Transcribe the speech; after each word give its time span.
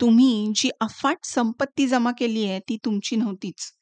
तुम्ही 0.00 0.52
जी 0.54 0.70
अफाट 0.80 1.16
संपत्ती 1.24 1.86
जमा 1.86 2.10
केली 2.18 2.44
आहे 2.44 2.58
ती 2.58 2.76
तुमची 2.84 3.16
नव्हतीच. 3.16 3.72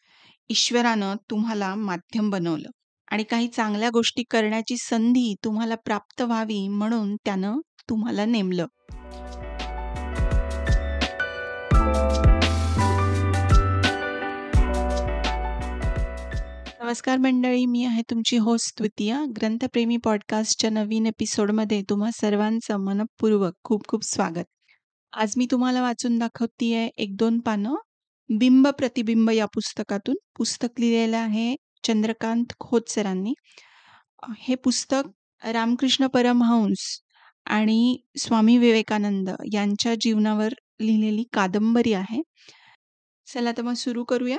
ईश्वरानं 0.49 1.15
तुम्हाला 1.31 1.75
माध्यम 1.75 2.31
बनवलं 2.31 2.71
आणि 3.11 3.23
काही 3.23 3.49
चांगल्या 3.49 3.91
गोष्टी 3.91 4.23
करण्याची 4.31 4.77
संधी 4.77 5.35
तुम्हाला 5.45 5.75
प्राप्त 5.75 6.23
व्हावी 6.23 6.69
म्हणून 6.69 7.17
त्यानं 7.17 7.61
तुम्हाला 7.91 8.25
नेमलं. 8.25 8.67
नमस्कार 16.83 17.17
मंडळी, 17.19 17.67
मी 17.67 17.85
आहे 17.85 18.03
तुमची 18.11 18.37
होस्ट 18.37 18.79
द्वितीया. 18.79 19.25
ग्रंथप्रेमी 19.37 19.97
पॉडकास्टच्या 19.97 20.71
नवीन 20.71 21.07
एपिसोडमध्ये 21.07 21.83
तुम्हा 21.83 22.11
सर्वांचं 22.11 22.77
मनपूर्वक 22.77 23.53
खूप 23.65 23.89
खूप 23.89 24.05
स्वागत. 24.05 24.45
आज 25.13 25.35
मी 25.37 25.47
तुम्हाला 25.51 25.83
वाचून 25.83 26.19
दाखवतीये 26.19 26.87
एक 26.97 27.17
दोन 27.17 27.39
पानं 27.41 27.75
बिंब 28.39 28.69
प्रतिबिंब 28.69 29.31
या 29.31 29.47
पुस्तकातून. 29.47 30.17
पुस्तक 30.37 30.81
लिहिलेलं 30.81 31.17
आहे 31.17 31.55
चंद्रकांत 31.85 32.53
खोत 32.61 32.89
सरांनी. 32.89 33.33
हे 34.39 34.55
पुस्तक 34.55 35.03
रामकृष्ण 35.45 36.07
परमहंस 36.07 37.01
आणि 37.47 37.99
स्वामी 38.19 38.59
विवेकानंद 38.59 39.31
यांच्या 39.53 39.95
जीवनावर 40.01 40.55
लिहिलेली 40.81 41.25
कादंबरी 41.33 41.93
आहे. 41.93 42.23
चला 43.27 43.53
तर 43.53 43.63
मग 43.63 43.75
सुरू 43.75 44.05
करूया. 44.05 44.39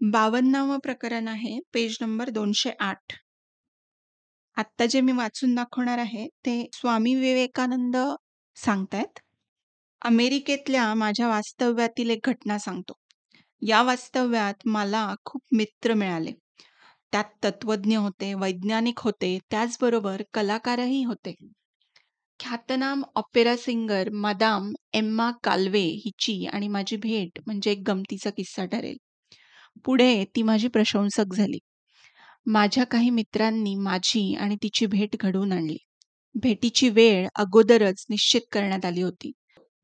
बावन्नावं 0.00 0.78
प्रकरण 0.78 1.28
आहे 1.28 1.58
पेज 1.74 1.96
नंबर 2.00 2.28
दोनशे 2.28 2.70
आठ. 2.80 3.12
आत्ता 4.56 4.86
जे 4.86 5.00
मी 5.00 5.12
वाचून 5.12 5.54
दाखवणार 5.54 5.98
आहे 5.98 6.28
ते 6.28 6.70
स्वामी 6.72 7.14
विवेकानंद 7.14 7.96
सांगतायत. 8.56 9.18
अमेरिकेतल्या 10.02 10.94
माझ्या 10.94 11.28
वास्तव्यातील 11.28 12.10
एक 12.10 12.18
घटना 12.24 12.58
सांगतो. 12.58 12.92
या 13.62 13.82
वास्तव्यात 13.82 14.54
मला 14.64 15.14
खूप 15.24 15.42
मित्र 15.52 15.94
मिळाले. 15.94 16.32
त्यात 17.12 17.24
तत्वज्ञ 17.44 17.96
होते, 17.96 18.34
वैज्ञानिक 18.34 18.98
होते, 18.98 19.38
त्याचबरोबर 19.50 20.22
कलाकारही 20.34 21.04
होते. 21.04 21.34
ख्यातनाम 22.40 23.02
opera 23.14 23.56
singer 23.56 24.08
madame 24.10 24.72
Emma 24.92 25.30
Calve 25.44 25.82
हिची 26.04 26.46
आणि 26.46 26.68
माझी 26.68 26.96
भेट 26.96 27.40
म्हणजे 27.46 27.72
एक 27.72 27.82
गमतीचा 27.86 28.30
किस्सा 28.30 28.64
ठरेल. 28.64 28.96
पुढे 29.84 30.24
ती 30.36 30.42
माझी 30.42 30.68
प्रशंसक 30.68 31.34
झाली. 31.34 31.58
माझ्या 32.46 32.84
काही 32.84 33.10
मित्रांनी 33.10 33.74
माझी 33.74 34.34
आणि 34.34 34.56
तिची 34.62 34.86
भेट 34.86 35.16
घडवून 35.20 35.52
आणली. 35.52 35.76
भेटीची 36.34 36.88
वेळ 36.88 37.28
अगोदरच 37.34 38.06
निश्चित 38.10 38.40
करण्यात 38.52 38.84
आली 38.84 39.02
होती. 39.02 39.32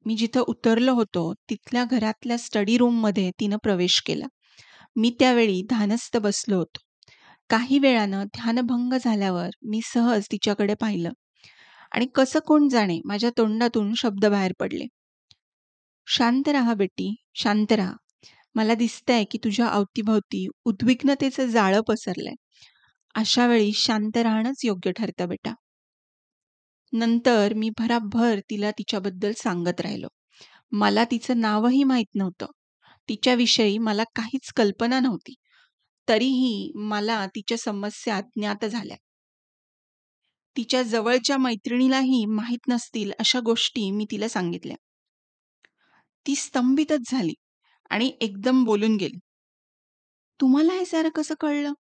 मी 0.07 0.17
जिथं 0.17 0.41
उतरलो 0.41 0.93
होतो 0.95 1.35
तिथल्या 1.51 1.85
घरातल्या 1.85 2.39
स्टडी 2.39 2.77
रूममध्ये 2.79 3.31
तिनं 3.41 3.57
प्रवेश 3.57 4.03
केला. 4.07 4.25
मी 4.97 5.17
त्यावेळी 5.19 5.63
ध्यानस्थ 5.63 6.17
बसलो 6.17 6.57
होतो. 6.57 6.79
काही 7.51 7.79
वेळानं 7.79 8.25
ध्यानभंग 8.25 8.93
झाल्यावर 9.05 9.49
मी 9.63 9.81
सहज 9.85 10.27
तिच्याकडे 10.33 10.75
पाहिलं 10.75 11.11
आणि 11.93 12.07
कसं 12.15 12.39
कोण 12.39 12.69
जाणे 12.69 13.01
माझ्या 13.05 13.31
तोंडातून 13.31 13.95
शब्द 13.95 14.27
बाहेर 14.27 14.53
पडले. 14.61 14.85
शांत 16.07 16.49
राहा 16.49 16.75
बेटी, 16.75 17.15
शांत 17.35 17.73
राहा. 17.73 17.93
मला 18.55 18.75
दिसतंय 18.75 19.25
की 19.25 19.39
तुझ्या 19.45 19.67
अवतीभवती 19.67 20.49
उद्विग्नतेचं 20.65 21.47
जाळं 21.47 21.81
पसरलंय. 21.81 22.35
अशा 23.15 23.47
वेळी 23.47 23.73
शांत 23.73 24.17
राहणंच 24.17 24.65
योग्य 24.65 24.93
ठरतं 24.93 25.29
बेटा. 25.29 25.55
नंतर 26.93 27.55
मी 27.55 27.71
भराभर 27.71 28.41
तिला 28.51 28.71
तिच्याबद्दल 28.71 29.33
सांगत 29.33 29.81
राहिलो. 29.81 30.09
मला 30.73 31.05
तिचं 31.05 31.41
नावही 31.41 31.85
माहीत 31.85 32.15
नव्हतं. 32.15 32.47
तिच्याविषयी 33.09 33.79
मला 33.79 34.05
काहीच 34.05 34.53
कल्पना 34.57 35.01
नव्हती. 35.01 35.35
तरीही 36.09 36.73
मला 36.75 37.27
तिच्या 37.27 37.59
समस्या 37.59 38.21
ज्ञात 38.21 38.65
झाल्या. 38.65 38.97
तिच्या 40.57 40.83
जवळच्या 40.83 41.39
मैत्रिणीलाही 41.39 42.25
माहीत 42.27 42.69
नसतील 42.69 43.13
अशा 43.19 43.41
गोष्टी 43.41 43.91
मी 43.91 44.07
तिला 44.11 44.29
सांगितल्या. 44.29 44.77
ती 46.27 46.35
स्तंभितच 46.35 47.11
झाली 47.11 47.35
आणि 47.91 48.13
एकदम 48.21 48.65
बोलून 48.65 48.97
गेली. 48.97 49.19
तुम्हाला 50.41 50.73
हे 50.73 50.85
सारं 50.85 51.09
कसं 51.09 51.35
कळलं? 51.41 51.73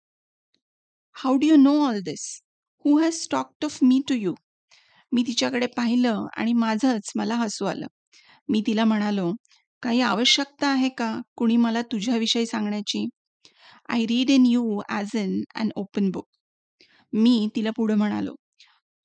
How 1.13 1.37
do 1.37 1.47
you 1.47 1.57
know 1.57 1.87
all 1.87 2.01
this? 2.01 2.43
Who 2.85 2.99
has 2.99 3.29
talked 3.31 3.65
of 3.65 3.79
me 3.83 4.03
to 4.09 4.15
you? 4.15 4.35
मी 5.13 5.23
तिच्याकडे 5.23 5.67
पाहिलं 5.67 6.27
आणि 6.37 6.53
माझंच 6.53 7.13
मला 7.15 7.35
हसू 7.35 7.65
आलं. 7.65 7.87
मी 8.49 8.63
तिला 8.67 8.85
म्हणालो, 8.85 9.33
काही 9.83 10.01
आवश्यकता 10.01 10.69
आहे 10.69 10.89
का 10.89 11.21
कुणी 11.37 11.57
मला 11.57 11.83
तुझ्याविषयी 11.83 12.47
सांगण्याची? 12.47 13.09
I 13.89 14.03
read 14.03 14.31
in 14.31 14.47
you 14.47 14.81
as 14.89 15.09
in 15.15 15.43
an 15.55 15.69
open 15.75 16.11
book. 16.11 16.29
मी 17.13 17.49
तिला 17.57 17.71
पुढे 17.71 17.95
म्हणालो, 17.95 18.35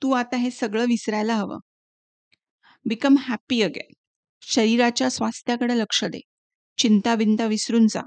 तू 0.03 0.11
आता 0.11 0.37
हे 0.37 0.51
सगळं 0.51 0.85
विसरायला 0.85 1.35
हवं. 1.35 1.59
Become 2.85 3.15
happy 3.19 3.61
again. 3.61 3.93
शरीराच्या 4.41 5.09
स्वास्थ्याकडे 5.09 5.77
लक्ष 5.77 6.03
दे. 6.03 6.19
चिंता-बिंता 6.77 7.45
विसरून 7.45 7.87
जा. 7.87 8.01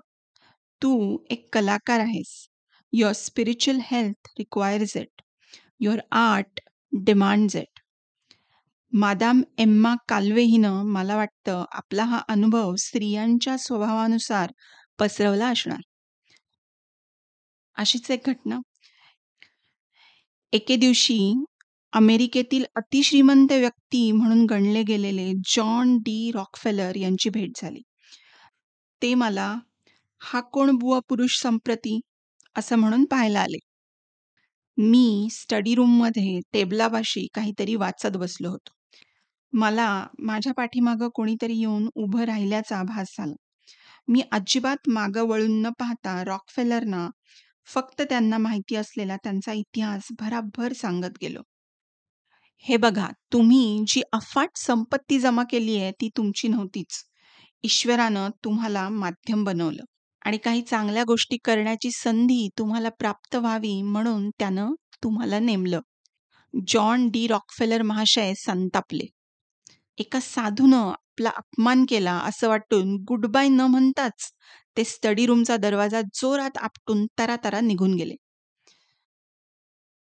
तू 0.83 1.19
एक 1.31 1.55
कलाकार 1.55 2.01
आहेस. 2.01 2.49
Your 2.93 3.13
spiritual 3.13 3.81
health 3.83 4.29
requires 4.39 4.97
it. 4.97 5.23
Your 5.81 5.99
art 6.11 6.61
demands 6.93 7.57
it. 7.57 7.80
Madame 8.93 9.43
Emma 9.59 9.95
Calve 10.09 10.43
हिनं 10.43 10.83
मला 10.85 11.17
वाटतं 11.17 11.65
आपला 11.73 12.05
हा 12.05 12.19
अनुभव 12.29 12.75
स्त्रियांच्या 12.77 13.57
स्वभावानुसार 13.59 14.53
पसरवला 14.99 15.49
असणार. 15.49 15.81
अशीच 17.77 18.11
एक 18.11 18.29
घटना. 18.29 18.59
एके 20.53 20.77
दिवशी 20.77 21.35
अमेरिकेतील 21.93 22.65
अतिश्रीमंत 22.77 23.53
व्यक्ती 23.53 24.13
म्हणून 24.13 24.45
गणले 24.47 24.83
गेलेले 24.83 25.33
जॉन 25.57 25.97
डी 25.99 26.31
रॉकफेलर 26.35 26.97
यांची 26.97 27.31
भेट 27.31 27.51
झाली. 27.57 27.83
ते 29.03 29.15
मला 29.15 29.55
हा 30.21 30.41
कोण 30.41 30.77
बुवा 30.77 30.99
पुरुष 31.09 31.41
संप्रती 31.43 32.01
असं 32.57 32.77
म्हणून 32.77 33.05
पाहायला 33.05 33.41
आले. 33.41 33.59
मी 34.79 35.29
स्टडी 35.33 35.75
रूममध्ये 35.75 36.41
टेबलापाशी 36.53 37.27
काहीतरी 37.35 37.75
वाचत 37.75 38.17
बसलो 38.17 38.51
होतो. 38.51 38.71
मला 39.53 40.07
माझ्या 40.19 40.53
पाठीमागं 40.53 41.09
कोणीतरी 41.09 41.55
येऊन 41.55 41.89
उभं 41.95 42.25
राहिल्याचा 42.25 42.77
आभास 42.77 43.15
झाला. 43.19 43.35
मी 44.09 44.23
अजिबात 44.33 44.89
मागं 44.89 45.23
वळून 45.23 45.61
न 45.63 45.71
पाहता 45.79 46.25
रॉकफेलरना 46.25 47.09
फक्त 47.67 48.03
त्यांना 48.03 48.39
माहिती 48.39 48.75
असलेला 48.77 49.17
त्यांचा 49.17 49.53
इतिहास 49.53 50.03
भराभर 50.21 50.73
सांगत 50.73 51.19
गेलो. 51.23 51.43
हे 52.65 52.77
बघा, 52.77 53.09
तुम्ही 53.33 53.85
जी 53.87 54.03
अफाट 54.13 54.49
संपत्ती 54.57 55.19
जमा 55.21 55.43
केली 55.51 55.77
आहे 55.77 55.93
ती 55.93 56.09
तुमची 56.17 56.49
नव्हतीच. 56.49 57.05
ईश्वरानं 57.63 58.29
तुम्हाला 58.45 58.89
माध्यम 58.89 59.45
बनवलं 59.45 59.83
आणि 60.23 60.37
काही 60.37 60.63
चांगल्या 60.63 61.05
गोष्टी 61.05 61.37
करण्याची 61.45 61.91
संधी 61.91 62.49
तुम्हाला 62.59 62.89
प्राप्त 62.89 63.37
व्हावी 63.37 63.83
म्हणून 63.83 64.31
त्यानं 64.31 64.73
तुम्हाला 65.05 65.39
नेमलं. 65.39 65.81
जॉन 66.69 67.09
डी 67.09 67.27
रॉकफेलर 67.27 67.83
महाशय 67.83 68.35
संतापले. 68.35 69.07
एका 70.01 70.21
साधूनं 70.21 70.77
आपला 70.89 71.31
अपमान 71.37 71.85
केला 71.89 72.13
असं 72.19 72.49
वाटून 72.49 72.95
गुड 73.09 73.27
बाय 73.27 73.49
न 73.49 73.61
म्हणताच 73.61 74.31
ते 74.77 74.85
स्टडी 74.85 75.27
रूमचा 75.27 75.57
दरवाजा 75.57 76.01
जोरात 76.15 76.59
आपटून 76.59 77.07
तरातरा 77.19 77.61
निघून 77.61 77.95
गेले. 77.95 78.15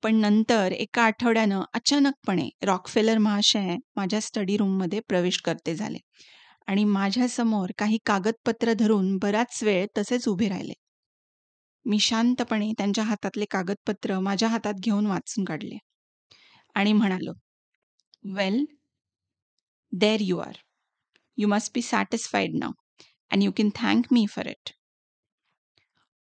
पण 0.03 0.15
नंतर 0.15 0.73
एका 0.73 1.03
आठवड्यानं 1.03 1.63
अचानकपणे 1.75 2.49
रॉकफेलर 2.63 3.19
महाशय 3.19 3.77
माझ्या 3.97 4.21
स्टडी 4.21 4.57
रूममध्ये 4.57 5.01
प्रवेश 5.01 5.41
करते 5.41 5.75
झाले 5.75 5.99
आणि 6.69 6.85
माझ्यासमोर 6.85 7.71
काही 7.79 7.99
कागदपत्र 8.07 8.73
धरून 8.73 9.17
बराच 9.19 9.63
वेळ 9.63 9.87
तसेच 9.99 10.29
उभे 10.29 10.49
राहिले. 10.49 10.73
मी 11.87 11.99
शांतपणे 11.99 12.73
त्यांच्या 12.73 13.05
हातातले 13.05 13.45
कागदपत्र 13.45 14.19
माझ्या 14.21 14.49
हातात 14.49 14.75
घेऊन 14.81 15.07
वाचून 15.07 15.45
काढले 15.45 15.79
आणि 16.77 16.93
म्हणालो, 16.93 17.33
well, 18.35 18.65
there 19.99 20.19
you 20.21 20.39
are. 20.39 20.53
You 21.37 21.49
must 21.49 21.71
be 21.75 21.83
satisfied 21.83 22.55
now 22.55 22.73
and 23.31 23.43
you 23.43 23.51
can 23.51 23.69
thank 23.75 24.05
me 24.11 24.27
for 24.27 24.47
it. 24.47 24.71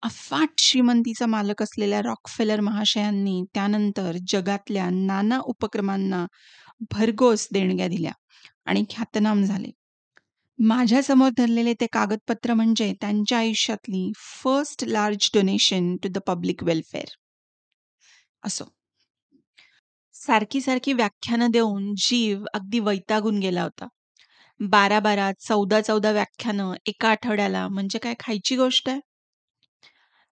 अफाट 0.02 0.48
श्रीमंतीचा 0.58 1.26
मालक 1.26 1.62
असलेल्या 1.62 2.02
रॉकफेलर 2.02 2.60
महाशयांनी 2.60 3.44
त्यानंतर 3.54 4.16
जगातल्या 4.28 4.90
नाना 4.90 5.38
उपक्रमांना 5.38 6.26
भरघोस 6.90 7.48
देणग्या 7.52 7.88
दिल्या 7.88 8.12
आणि 8.64 8.84
ख्यातनाम 8.90 9.44
झाले. 9.44 9.68
माझ्यासमोर 10.58 11.30
धरलेले 11.36 11.74
ते 11.74 11.86
कागदपत्र 11.86 12.54
म्हणजे 12.54 12.94
त्यांच्या 13.00 13.38
आयुष्यातली 13.38 14.12
first 14.16 14.84
large 14.84 15.30
donation 15.34 15.96
to 15.96 16.08
the 16.08 16.18
public 16.18 16.64
welfare. 16.64 17.08
असो. 18.42 18.64
सारखी 20.26 20.60
सारखी 20.60 20.92
व्याख्यानं 20.92 21.50
देऊन 21.50 21.94
जीव 21.96 22.44
अगदी 22.54 22.80
वैतागून 22.80 23.38
गेला 23.38 23.62
होता. 23.62 23.86
बारा 24.60 25.00
बारा 25.00 25.30
चौदा 25.40 25.80
चौदा 25.80 26.10
व्याख्यानं 26.10 26.72
एका 26.86 27.08
आठवड्याला 27.10 27.68
म्हणजे 27.68 27.98
काय 27.98 28.14
खायची 28.20 28.56
गोष्ट 28.56 28.88
आहे? 28.88 29.00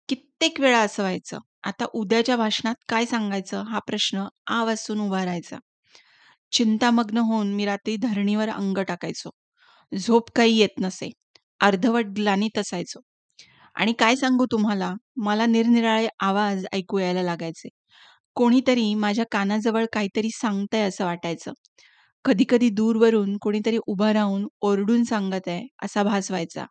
कित्येक 0.09 0.61
वेळा 0.61 0.79
असं 0.81 1.03
व्हायचं 1.03 1.39
आता 1.63 1.85
उद्याच्या 1.95 2.37
भाषणात 2.37 2.75
काय 2.89 3.07
सांगायचं 3.07 3.63
हा 3.63 3.79
प्रश्न 3.79 4.25
आ 4.47 4.65
वासून 4.65 5.01
उभा 5.01 5.25
राहायचा. 5.25 5.59
चिंतामग्न 6.53 7.19
होऊन 7.19 7.53
मी 7.55 7.65
रात्री 7.65 7.97
धरणीवर 7.97 8.49
अंग 8.49 8.79
टाकायचो. 8.79 9.31
झोप 9.93 10.31
काही 10.37 10.57
येत 10.59 10.81
नसे 10.81 11.11
अर्धवट 11.61 12.07
ग्लानीत 12.07 12.59
असायचो. 12.59 13.01
आणि 13.75 13.93
काय 13.93 14.17
सांगू 14.17 14.47
तुम्हाला 14.53 14.95
मला 15.17 15.47
निरनिराळे 15.47 16.09
आवाज 16.21 16.67
ऐकू 16.73 16.99
यायला 16.99 17.23
लागायचे. 17.23 17.69
कोणीतरी 18.37 18.95
माझ्या 18.95 19.25
कानाजवळ 19.33 19.85
काहीतरी 19.93 20.31
सांगतंय 20.33 20.83
असं 20.83 21.05
वाटायचं. 21.05 21.53
कधी 22.25 22.45
कधी 22.49 22.69
दूरवरून 22.71 23.37
कोणीतरी 23.39 23.79
उभं 23.87 24.13
राहून 24.13 24.47
ओरडून 24.63 25.05
सांगत 25.05 25.49
आहे 25.49 25.67
असा 25.83 26.03
भास 26.03 26.31
व्हायचा. 26.31 26.65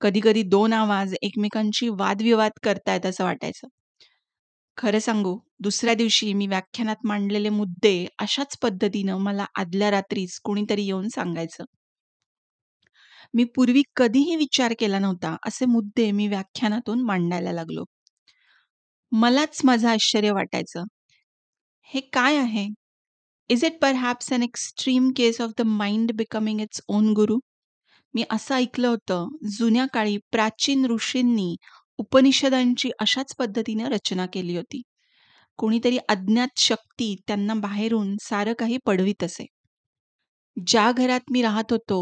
कधी 0.00 0.20
कधी 0.20 0.42
दोन 0.48 0.72
आवाज 0.72 1.14
एकमेकांशी 1.22 1.88
वादविवाद 1.98 2.52
करतायत 2.62 3.06
असं 3.06 3.24
वाटायचं. 3.24 3.68
खरं 4.76 4.98
सांगू 4.98 5.38
दुसऱ्या 5.60 5.94
दिवशी 5.94 6.32
मी 6.32 6.46
व्याख्यानात 6.46 7.06
मांडलेले 7.06 7.48
मुद्दे 7.48 7.94
अशाच 8.18 8.56
पद्धतीनं 8.58 9.18
मला 9.20 9.46
आदल्या 9.54 9.90
रात्रीच 9.90 10.38
कोणीतरी 10.40 10.84
येऊन 10.84 11.08
सांगायचं. 11.08 11.64
मी 13.34 13.44
पूर्वी 13.54 13.82
कधीही 13.96 14.36
विचार 14.36 14.74
केला 14.78 14.98
नव्हता 14.98 15.36
असे 15.46 15.66
मुद्दे 15.66 16.10
मी 16.10 16.26
व्याख्यानातून 16.28 17.02
मांडायला 17.02 17.52
लागलो. 17.52 17.84
मलाच 19.12 19.60
माझं 19.64 19.88
आश्चर्य 19.88 20.30
वाटायचं. 20.32 20.84
हे 21.90 22.00
काय 22.12 22.36
आहे? 22.36 22.66
Is 23.50 23.64
it 23.64 23.78
perhaps 23.82 24.32
an 24.32 24.42
extreme 24.42 25.10
case 25.16 25.40
of 25.40 25.50
the 25.58 25.62
mind 25.66 26.12
becoming 26.12 26.60
its 26.60 26.80
own 26.88 27.12
guru 27.12 27.38
मी 28.14 28.24
असं 28.30 28.54
ऐकलं 28.54 28.88
होतं 28.88 29.28
जुन्या 29.58 29.86
काळी 29.94 30.16
प्राचीन 30.32 30.84
ऋषींनी 30.86 31.54
उपनिषदांची 31.98 32.90
अशाच 33.00 33.34
पद्धतीने 33.38 33.88
रचना 33.88 34.26
केली 34.26 34.56
होती. 34.56 34.82
कोणीतरी 35.58 35.98
अज्ञात 36.08 36.58
शक्ती 36.58 37.14
त्यांना 37.26 37.54
बाहेरून 37.56 38.16
सारं 38.22 38.52
काही 38.58 38.78
पडवीत 38.86 39.24
असे. 39.24 39.46
ज्या 40.56 40.90
घरात 40.92 41.30
मी 41.32 41.42
राहत 41.42 41.72
होतो 41.72 41.98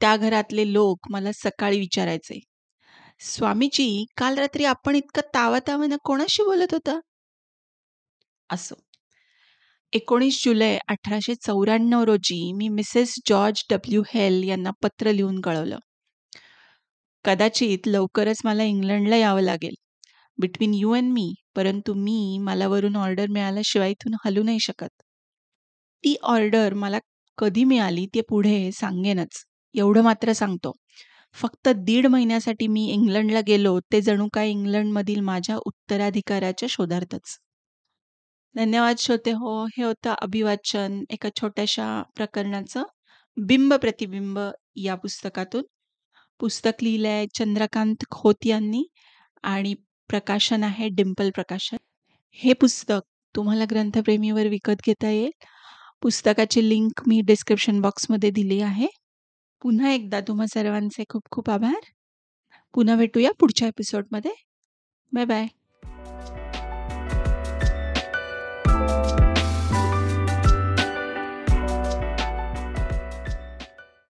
त्या 0.00 0.16
घरातले 0.16 0.72
लोक 0.72 1.10
मला 1.10 1.32
सकाळी 1.34 1.78
विचारायचे 1.80 2.38
स्वामीजी 3.20 4.04
काल 4.16 4.38
रात्री 4.38 4.64
आपण 4.64 4.94
इतकं 4.96 5.20
तावातावानं 5.34 5.96
कोणाशी 6.04 6.42
बोलत 6.42 6.72
होता? 6.72 7.00
असो. 8.50 8.74
एकोणीस 9.92 10.44
जुलै 10.44 10.78
अठराशे 10.88 11.34
चौऱ्याण्णव 11.34 12.02
रोजी 12.04 12.52
मी 12.52 12.68
मिसेस 12.68 13.14
जॉर्ज 13.26 13.64
डब्ल्यू 13.70 14.02
हेल 14.14 14.42
यांना 14.44 14.70
पत्र 14.82 15.12
लिहून 15.12 15.40
कळवलं. 15.40 15.78
कदाचित 17.24 17.78
लवकरच 17.86 18.40
मला 18.44 18.62
इंग्लंडला 18.62 19.16
यावं 19.16 19.40
लागेल. 19.40 19.74
बिटवीन 20.38 20.74
यू 20.74 20.92
अँड 20.92 21.12
मी 21.12 21.34
परंतु 21.56 21.94
मी 21.94 22.38
मला 22.38 22.68
वरून 22.68 22.96
ऑर्डर 22.96 23.26
मिळाल्याशिवाय 23.28 23.90
इथून 23.90 24.14
हलू 24.24 24.42
नाही 24.42 24.60
शकत. 24.60 25.02
ती 26.04 26.16
ऑर्डर 26.22 26.74
मला 26.74 26.98
कधी 27.38 27.64
मिळाली 27.64 28.06
ते 28.06 28.20
पुढे 28.20 28.70
सांगेनच. 28.72 29.44
एवढं 29.74 30.02
मात्र 30.02 30.32
सांगतो. 30.32 30.72
फक्त 31.34 31.68
दीड 31.68 32.06
महिन्यासाठी 32.06 32.66
मी 32.66 32.84
इंग्लंडला 32.90 33.40
गेलो 33.46 33.78
ते 33.92 34.00
जणू 34.00 34.28
काय 34.32 34.50
इंग्लंडमधील 34.50 35.20
माझ्या 35.20 35.56
उत्तराधिकाऱ्याच्या 35.56 36.68
शोधार्थच. 36.70 37.38
धन्यवाद 38.54 38.96
श्रोते 38.98 39.32
हो 39.32 39.64
हे 39.66 39.82
होतं 39.82 40.14
अभिवाचन 40.20 41.02
एका 41.10 41.28
छोट्याशा 41.36 42.02
प्रकरणाचं 42.16 42.82
बिंब 43.36 43.74
प्रतिबिंब 43.74 44.38
या 44.76 44.94
पुस्तकातून. 44.94 45.62
पुस्तक 46.40 46.82
लिहिलं 46.82 47.08
आहे 47.08 47.26
चंद्रकांत 47.34 48.04
खोत 48.10 48.46
यांनी 48.46 48.84
आणि 49.42 49.74
प्रकाशन 50.10 50.64
आहे 50.64 50.88
डिम्पल 50.88 51.30
प्रकाशन. 51.30 51.76
हे 52.30 52.52
पुस्तक 52.52 53.00
तुम्हाला 53.34 53.64
ग्रंथप्रेमीवर 53.70 54.46
विकत 54.46 54.82
घेता 54.86 55.10
येईल. 55.10 55.30
पुस्तकाची 56.02 56.68
लिंक 56.68 57.02
मी 57.06 57.20
डिस्क्रिप्शन 57.20 57.80
बॉक्समध्ये 57.80 58.30
दिली 58.30 58.60
आहे. 58.60 58.86
पुन्हा 59.62 59.90
एकदा 59.90 60.20
तुम्हा 60.20 60.46
सर्वांचे 60.46 61.04
खूप 61.08 61.28
खूप 61.30 61.50
आभार. 61.50 61.80
पुन्हा 62.74 62.96
भेटूया 62.96 63.30
पुढच्या 63.40 63.68
एपिसोडमध्ये 63.68 64.32
बाय 65.12 65.24
बाय 65.26 65.46